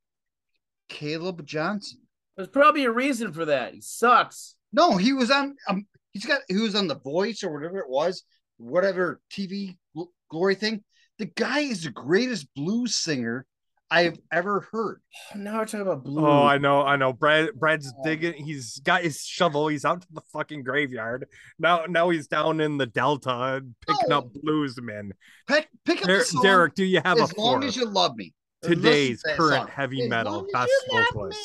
[0.89, 2.01] Caleb Johnson.
[2.37, 3.75] There's probably a reason for that.
[3.75, 4.55] He sucks.
[4.73, 5.57] No, he was on.
[5.69, 6.43] Um, he's got.
[6.49, 8.23] He was on The Voice or whatever it was,
[8.59, 10.85] whatever TV gl- glory thing.
[11.19, 13.47] The guy is the greatest blues singer
[13.91, 15.01] I've ever heard.
[15.37, 16.25] Now we're talking about blues.
[16.27, 17.13] Oh, I know, I know.
[17.13, 18.35] Brad, Brad's digging.
[18.35, 19.69] He's got his shovel.
[19.69, 21.27] He's out to the fucking graveyard.
[21.59, 24.19] Now, now he's down in the delta picking No.
[24.19, 25.11] up bluesmen.
[25.49, 27.69] Pick, pick up Der- the song Derek, do you have a as long four?
[27.69, 28.33] as you love me.
[28.63, 29.69] Today's current song.
[29.69, 31.39] heavy As metal long as best you vocalist.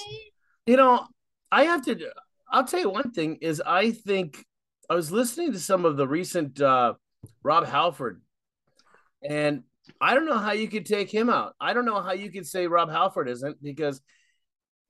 [0.65, 1.05] You know,
[1.51, 1.99] I have to.
[2.49, 4.43] I'll tell you one thing is I think
[4.89, 6.93] I was listening to some of the recent uh,
[7.43, 8.21] Rob Halford,
[9.23, 9.63] and
[9.99, 11.53] I don't know how you could take him out.
[11.59, 14.01] I don't know how you could say Rob Halford isn't because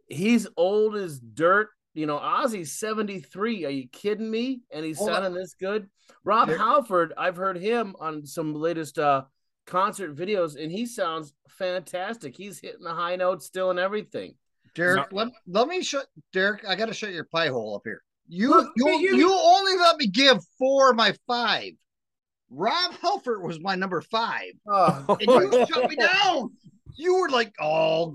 [0.07, 1.69] he's old as dirt.
[1.93, 3.65] You know, Ozzy's 73.
[3.65, 4.61] Are you kidding me?
[4.71, 5.15] And he's Hold on.
[5.23, 5.89] sounding this good.
[6.23, 9.23] Rob There- Halford, I've heard him on some latest uh
[9.67, 12.35] concert videos, and he sounds fantastic.
[12.35, 14.35] He's hitting the high notes still and everything.
[14.73, 16.65] Derek, let, let me shut Derek.
[16.65, 18.01] I gotta shut your pie hole up here.
[18.27, 21.73] You Look, you you- you only let me give four of my five.
[22.51, 24.51] Rob Halford was my number five.
[24.67, 26.51] Oh, And you shut me down.
[26.97, 28.13] You were like, oh,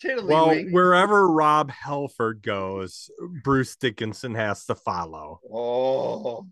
[0.00, 0.70] getting well, wing.
[0.72, 3.10] wherever Rob Halford goes,
[3.42, 5.40] Bruce Dickinson has to follow.
[5.52, 6.46] Oh,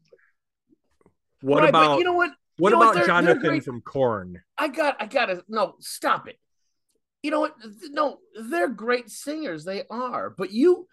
[1.43, 2.31] What Right, about you know what?
[2.59, 2.85] what you know what?
[2.85, 4.43] about They're- they're Jonathan from Korn?
[4.59, 6.39] I got, I gotta no, stop it.
[7.23, 7.55] You know what?
[7.91, 9.65] No, they're great singers.
[9.65, 10.89] They are, but you,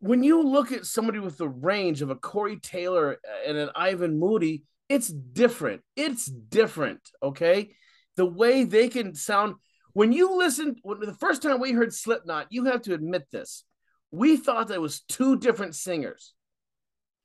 [0.00, 3.70] when you look at somebody with the range of a Corey Taylor uh, and an
[3.74, 5.82] Ivan Moody, it's different.
[5.96, 7.00] It's different.
[7.22, 7.72] Okay,
[8.16, 9.54] the way they can sound
[9.92, 10.76] when you listen.
[10.82, 13.64] When the first time we heard Slipknot, you have to admit this.
[14.10, 16.34] We thought that was two different singers.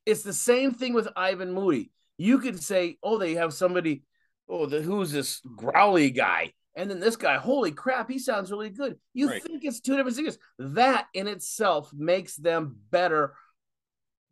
[0.04, 1.92] It's the same thing with Ivan Moody.
[2.18, 4.02] You could say, "Oh, they have somebody."
[4.48, 6.52] Oh, the, who's this growly guy?
[6.74, 8.98] And then this guy, holy crap, he sounds really good.
[9.12, 9.42] You Right.
[9.42, 10.38] think it's two different singers.
[10.58, 13.34] That in itself makes them better.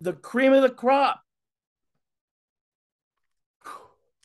[0.00, 1.20] The cream of the crop.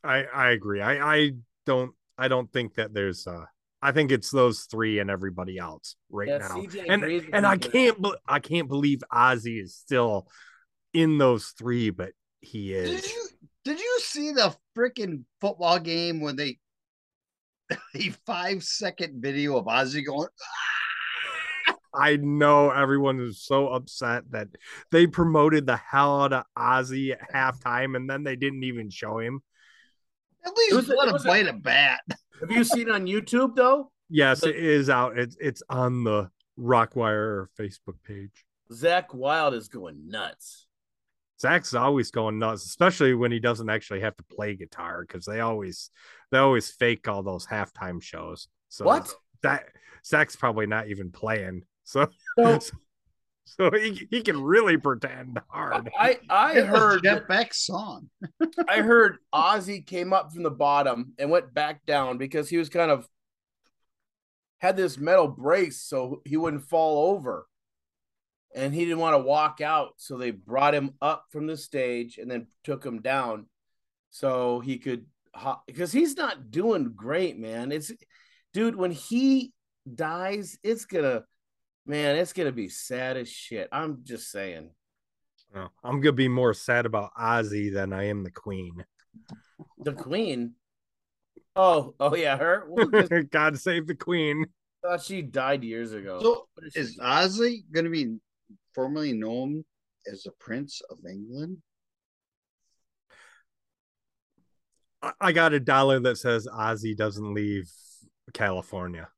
[0.03, 0.81] I I agree.
[0.81, 1.31] I I
[1.65, 3.45] don't I don't think that there's uh
[3.81, 6.47] I think it's those three and everybody else right Yeah, now.
[6.47, 10.27] CJ And and I can't be- I can't believe Ozzy is still
[10.93, 13.07] in those three, but he did is.
[13.07, 13.27] you
[13.65, 16.59] did you see the freaking football game when they
[17.95, 20.27] a five second video of Ozzy going?
[20.41, 21.75] Ah!
[21.97, 24.49] I know everyone is so upset that
[24.91, 29.19] they promoted the hell out of Ozzy at halftime and then they didn't even show
[29.19, 29.41] him.
[30.45, 32.01] At least It was a- let it him was a- bite a bat.
[32.41, 33.91] Have you seen it on YouTube though?
[34.09, 35.17] Yes, The- it is out.
[35.17, 38.45] It's it's on the Rockwire Facebook page.
[38.71, 40.64] Zakk Wylde is going nuts.
[41.41, 45.41] Zakk's always going nuts, especially when he doesn't actually have to play guitar because they
[45.41, 45.89] always
[46.31, 48.47] they always fake all those halftime shows.
[48.69, 49.13] So What?
[49.43, 49.65] that
[50.05, 51.63] Zakk's probably not even playing.
[51.83, 52.59] So So
[53.47, 55.89] so he, he can really pretend hard.
[55.99, 58.09] I I It heard Jeff Beck's song.
[58.67, 62.69] I heard Ozzy came up from the bottom and went back down because he was
[62.69, 63.07] kind of
[64.59, 67.45] had this metal brace so he wouldn't fall over.
[68.55, 72.17] And he didn't want to walk out, so they brought him up from the stage
[72.17, 73.47] and then took him down
[74.11, 75.05] so he could
[75.67, 77.73] because he's not doing great, man.
[77.73, 77.91] It's
[78.53, 79.51] dude, when he
[79.93, 81.25] dies, it's gonna
[81.85, 83.67] man, it's gonna be sad as shit.
[83.73, 84.69] I'm just saying.
[85.53, 88.85] No, I'm gonna be more sad about Ozzy than I am the Queen.
[89.79, 90.53] The Queen.
[91.57, 92.65] Oh, oh yeah, her.
[92.69, 94.45] Well, 'cause God save the Queen.
[94.83, 96.21] I thought she died years ago.
[96.21, 98.17] So What is she- is Ozzy going to be
[98.75, 99.63] formerly known
[100.11, 101.57] as the Prince of England?
[105.01, 107.71] I- I got a dollar that says Ozzy doesn't leave
[108.33, 109.09] California.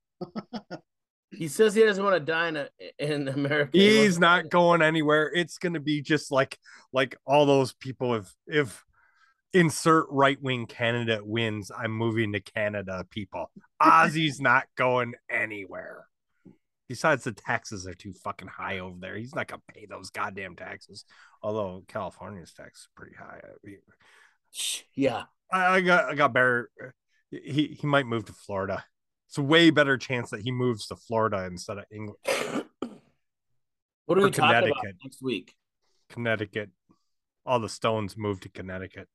[1.31, 3.71] He says he doesn't want to die in, a, in America.
[3.77, 5.31] He's wants- not going anywhere.
[5.33, 6.57] It's gonna be just like
[6.93, 8.83] like all those people if if
[9.53, 13.51] insert right wing candidate wins, I'm moving to Canada, people.
[13.81, 16.07] Ozzy's not going anywhere.
[16.87, 19.17] Besides, the taxes are too fucking high over there.
[19.17, 21.05] He's not gonna pay those goddamn taxes.
[21.43, 23.41] Although California's tax is pretty high.
[24.95, 25.23] Yeah.
[25.51, 26.69] I, I got I got better.
[26.81, 26.87] Uh,
[27.29, 28.85] he he might move to Florida.
[29.27, 32.17] It's a way better chance that he moves to Florida instead of England,
[34.05, 35.53] What are Or we talking about next week?
[36.09, 36.69] Connecticut.
[37.45, 39.09] All the Stones moved to Connecticut.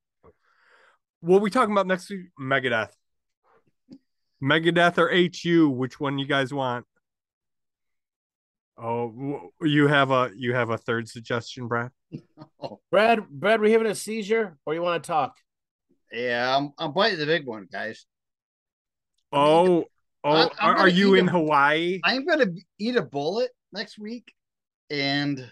[1.20, 2.26] What are we talking about next week?
[2.38, 2.90] Megadeth.
[4.42, 5.70] Megadeth or HU?
[5.70, 6.85] Which one you guys want?
[8.85, 11.90] Oh, you have a you have a third suggestion, Brad?
[12.90, 15.37] Brad, Brad, we having a seizure or you want to talk?
[16.11, 18.05] Yeah, I'm, I'm biting the big one, guys.
[19.33, 19.85] Oh,
[20.25, 22.01] oh, I'm- I'm are, are gonna you in a- Hawaii?
[22.05, 22.47] I'm gonna
[22.79, 24.33] eat a bullet next week,
[24.90, 25.51] and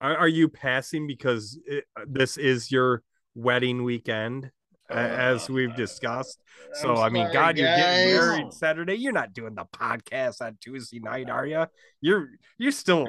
[0.00, 3.02] Are, are you passing because it, this is your
[3.34, 4.50] wedding weekend, a-
[4.90, 6.42] as we've discussed?
[6.74, 8.94] So I I'm mean, sorry, God, you're getting married Saturday.
[8.94, 11.66] You're not doing the podcast on Tuesday night, are you?
[12.00, 13.08] You're you still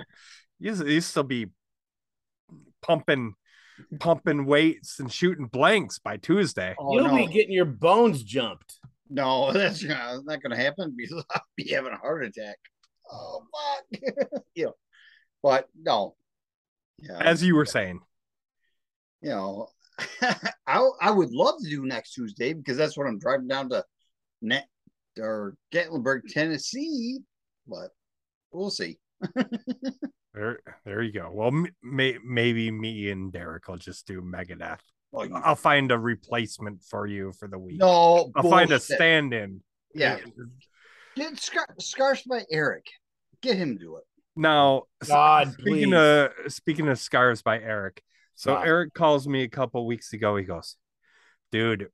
[0.60, 1.48] you you still be
[2.82, 3.36] pumping
[4.00, 6.76] pumping weights and shooting blanks by Tuesday.
[6.80, 7.16] Oh, You'll no.
[7.16, 8.80] be getting your bones jumped.
[9.10, 12.58] No, that's not, not going to happen because I'll be having a heart attack.
[13.12, 14.02] Oh fuck!
[14.56, 14.74] you know,
[15.44, 16.16] but no.
[17.00, 18.00] Yeah, As you were saying,
[19.22, 19.68] you know,
[20.68, 23.84] I I would love to do next Tuesday because that's when I'm driving down to
[24.42, 24.68] Net
[25.20, 27.20] or Gatlinburg, Tennessee.
[27.68, 27.90] But
[28.52, 28.98] we'll see.
[30.34, 31.30] there there you go.
[31.32, 31.52] Well,
[31.84, 34.80] may, maybe me and Derek will just do Megadeth.
[35.14, 37.80] Oh, you- I'll find a replacement for you for the week.
[37.80, 39.62] no, I'll find a stand-in.
[39.94, 40.20] Yeah,
[41.16, 42.86] get Scar- Scarf by Eric.
[43.42, 44.04] Get him to do it.
[44.36, 45.94] Now, God, speaking please.
[45.94, 48.02] of speaking of scars by Eric,
[48.42, 48.66] so God.
[48.66, 50.36] Eric calls me a couple weeks ago.
[50.36, 50.76] He goes,
[51.52, 51.90] "Dude,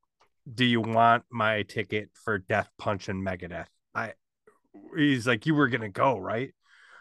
[0.52, 4.14] do you want my ticket for Death Punch and Megadeth?" I,
[4.96, 6.54] he's like, "You were gonna go, right?"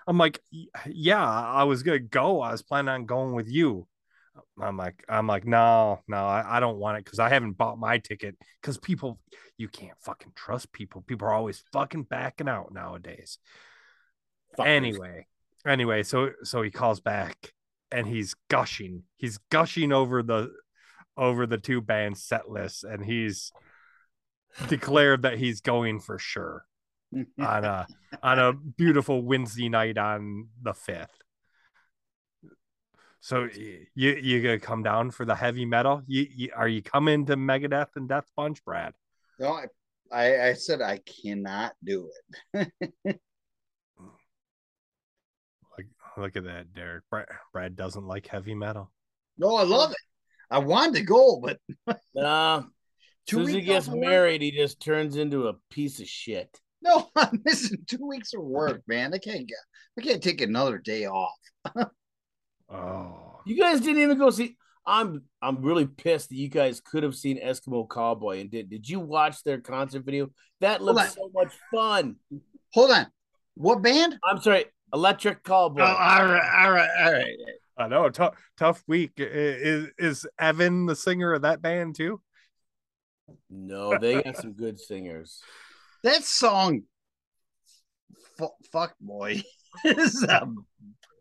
[0.08, 0.40] I'm like,
[0.84, 2.40] "Yeah, I was gonna go.
[2.40, 3.86] I was planning on going with you."
[4.60, 7.78] I'm like, I'm like, no, no, I, I don't want it because I haven't bought
[7.78, 9.18] my ticket because people,
[9.56, 11.00] you can't fucking trust people.
[11.00, 13.38] People are always fucking backing out nowadays
[14.58, 14.66] Fuckers.
[14.66, 15.26] anyway
[15.66, 17.52] anyway so so he calls back
[17.90, 20.50] and he's gushing he's gushing over the
[21.16, 23.52] over the two band set lists and he's
[24.68, 26.64] declared that he's going for sure
[27.38, 27.86] on a
[28.22, 31.22] on a beautiful Wednesday night on the fifth.
[33.20, 36.02] So you you gonna come down for the heavy metal?
[36.06, 38.94] You, you are you coming to Megadeth and Death Punch, Brad?
[39.38, 39.60] No,
[40.12, 42.10] I, I said I cannot do
[42.54, 42.72] it.
[46.16, 47.04] Like look at that, Derek.
[47.10, 48.90] Brad, Brad doesn't like heavy metal.
[49.38, 49.96] No, I love it.
[50.50, 51.58] I wanted to go, but
[52.14, 52.62] Nah.
[53.26, 56.00] two As soon as he gets off work- married, he just turns into a piece
[56.00, 56.58] of shit.
[56.82, 59.12] No, I'm missing two weeks of work, man.
[59.12, 59.58] I can't get.
[59.98, 61.34] I can't take another day off.
[62.68, 64.56] Oh, You guys didn't even go see.
[64.84, 68.70] I'm I'm really pissed that you guys could have seen Eskimo Callboy and did.
[68.70, 70.30] Did you watch their concert video?
[70.60, 72.16] That looks so much fun.
[72.72, 73.06] Hold on.
[73.54, 74.18] What band?
[74.24, 75.80] I'm sorry, Electric Callboy.
[75.80, 77.36] Oh, all right, all right, all right.
[77.78, 78.08] I know.
[78.08, 79.12] Tough tough week.
[79.16, 82.20] Is is Evan the singer of that band too?
[83.50, 85.42] no, they got some good singers.
[86.04, 86.82] That song,
[88.40, 89.42] F- "Fuck Boy,"
[89.84, 90.54] is the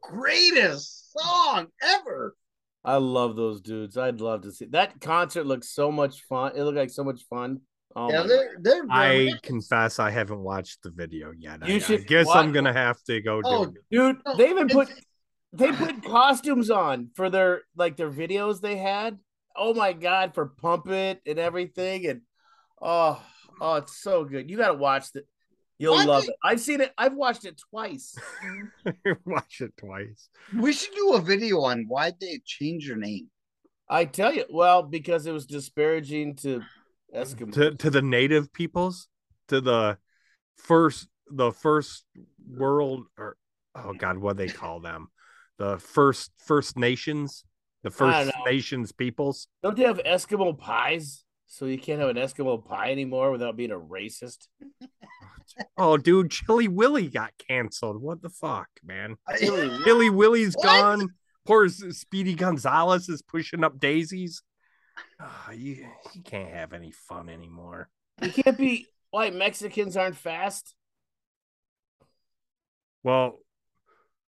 [0.04, 2.36] greatest song ever.
[2.84, 3.98] I love those dudes.
[3.98, 5.48] I'd love to see that concert.
[5.48, 6.52] Looks so much fun.
[6.56, 7.62] It looked like so much fun.
[7.98, 8.84] Oh yeah, um, they're they're.
[8.90, 11.66] I confess I haven't watched the video yet.
[11.66, 14.18] You I, I should guess I'm gonna have to go oh, do Oh, it.
[14.26, 14.90] dude they even put
[15.54, 19.18] they put costumes on for their like their videos they had
[19.56, 22.22] oh my god for pump it and everything and
[22.82, 23.24] oh
[23.62, 25.26] oh it's so good you gotta watch it
[25.78, 28.18] you'll I love think- it i've seen it i've watched it twice
[29.26, 30.28] Watch it twice.
[30.54, 33.30] we should do a video on why they changed your name.
[33.90, 36.62] i tell you well because it was disparaging to
[37.16, 39.08] eskimo To to the native peoples,
[39.48, 39.98] to the
[40.58, 42.06] first the first
[42.48, 43.38] world or
[43.76, 45.08] oh god, what they call them?
[45.58, 47.46] The first First Nations,
[47.84, 48.32] the First.
[48.46, 49.48] Nations peoples.
[49.64, 53.72] don't they have eskimo pies so you can't have an eskimo pie anymore without being
[53.72, 54.48] a racist
[55.78, 58.02] Oh, dude, Chilly Willy got canceled.
[58.02, 59.16] What the fuck, man?
[59.42, 59.84] Really?
[59.84, 60.66] Chilly Willy's What?
[60.66, 61.10] gone.
[61.46, 64.42] Poor Speedy Gonzales is pushing up daisies.
[65.20, 67.90] Ah, you, you can't have any fun anymore.
[68.22, 70.76] you can't be white mexicans aren't fast
[73.04, 73.40] Well,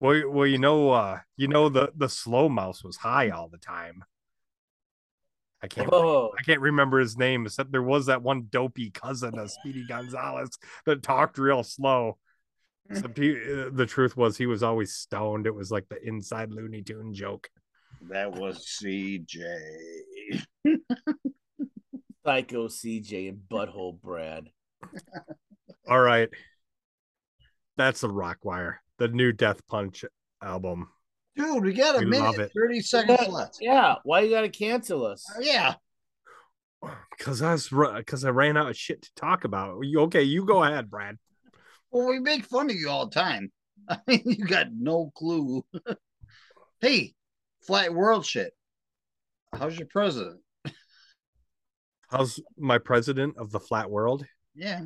[0.00, 3.58] well, well, you know, uh, you know the the slow mouse was high all the
[3.58, 4.04] time.
[5.62, 9.38] I can't Oh, I can't remember his name, except there was that one dopey cousin
[9.38, 12.18] of Speedy Gonzales that talked real slow.
[12.90, 15.46] Except he, uh, the truth was he was always stoned.
[15.46, 17.48] It was like the inside Looney Tune joke.
[18.10, 19.40] That was CJ.
[22.24, 24.48] Psycho CJ and Butthole Brad.
[25.88, 26.28] All right,
[27.76, 30.04] that's the Rockwire, the new Death Punch
[30.42, 30.88] album.
[31.36, 32.52] Dude, we got a We minute, love it.
[32.54, 33.58] 30 seconds left.
[33.60, 35.24] Yeah, why you gotta cancel us?
[35.36, 35.74] Oh, yeah.
[37.10, 39.82] Because I was because I ran out of shit to talk about.
[39.82, 40.22] Okay?
[40.22, 41.16] You go ahead, Brad.
[41.90, 43.50] Well, we make fun of you all the time.
[43.88, 45.64] I mean, you got no clue.
[46.80, 47.14] hey,
[47.66, 48.52] flat world shit.
[49.58, 50.40] How's your president?
[52.10, 54.24] How's my president of the flat world?
[54.54, 54.82] Yeah.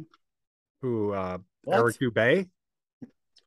[0.82, 1.76] Who uh What?
[1.76, 2.48] Eric Dubay?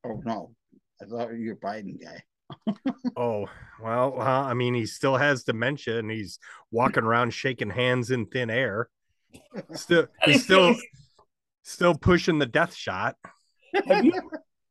[0.06, 0.54] Oh no.
[1.02, 2.24] I thought you were a Biden guy.
[3.18, 3.48] Oh,
[3.82, 8.26] well, uh, I mean, he still has dementia and he's walking around shaking hands in
[8.26, 8.90] thin air.
[9.74, 10.76] Still, he's still,
[11.64, 13.16] still pushing the death shot.
[13.88, 14.14] Have you,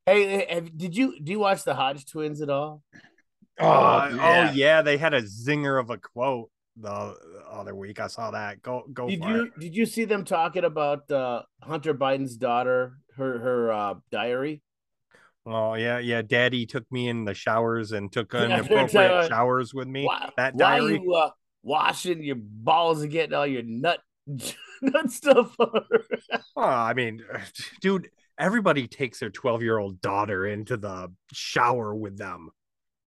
[0.07, 2.82] hey, have, did you do you watch the Hodge twins at all?
[3.61, 7.15] Oh, Uh, oh yeah, they had a zinger of a quote the
[7.51, 8.01] other week.
[8.01, 8.63] I saw that.
[8.63, 9.61] Go, go Did you it.
[9.61, 14.63] did you see them talking about uh, Hunter Biden's daughter, her her uh, diary?
[15.47, 16.23] Oh yeah, yeah.
[16.23, 20.05] Daddy took me in the showers and took inappropriate showers with me.
[20.05, 21.01] Why, that why diary.
[21.03, 21.31] you uh,
[21.63, 24.01] washing your balls and getting all your nut
[24.83, 25.55] nut stuff?
[25.59, 25.83] Oh,
[26.57, 27.23] I mean,
[27.81, 32.51] dude, everybody takes their 12 year old daughter into the shower with them.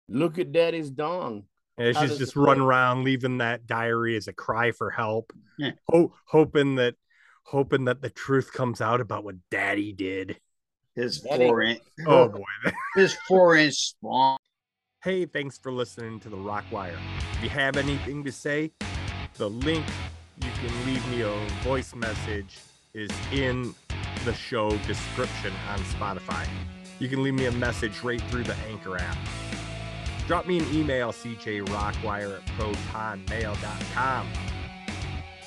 [0.09, 1.45] Look at Daddy's dong.
[1.77, 5.73] And she's just it running around leaving that diary as a cry for help, Yeah.
[5.89, 6.95] ho- hoping that
[7.45, 10.39] hoping that the truth comes out about what daddy did.
[10.95, 12.29] his That ain't- four inch Oh
[12.65, 12.71] boy.
[12.97, 14.39] his four inch spawn.
[15.05, 16.99] hey, thanks for listening to the Rockwire.
[17.35, 18.73] If you have anything to say,
[19.35, 19.87] the link
[20.45, 22.59] you can leave me a voice message
[22.95, 23.73] is in
[24.25, 26.47] the show description on Spotify.
[26.99, 29.17] You can leave me a message right through the Anchor app.
[30.29, 34.29] Drop me an email, cjrockwire at protonmail.com.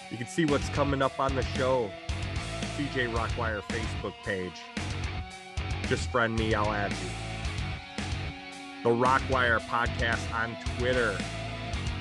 [0.09, 1.91] You can see what's coming up on the show,
[2.75, 4.59] CJ Rockwire Facebook page.
[5.87, 7.09] Just friend me, I'll add you.
[8.81, 11.15] The Rockwire Podcast on Twitter.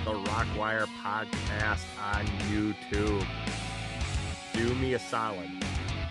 [0.06, 3.26] The Rockwire Podcast on YouTube.
[4.54, 5.50] Do me a solid.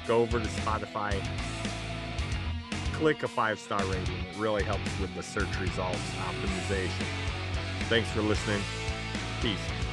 [0.06, 1.20] Go over to Spotify.
[3.00, 4.14] Click a five star rating.
[4.30, 7.06] It really helps with the search results optimization.
[7.88, 8.60] Thanks for listening.
[9.42, 9.89] Peace.